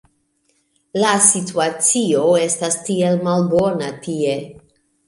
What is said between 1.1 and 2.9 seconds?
situacio estas